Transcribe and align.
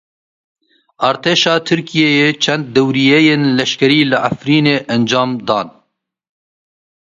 Artêşa 1.07 1.53
Tirkiyeyê 1.67 2.29
çend 2.43 2.65
dewriyeyên 2.75 3.43
leşkerî 3.57 4.01
li 4.11 4.17
Efrînê 4.31 4.77
encam 4.93 5.31
dan. 5.47 5.67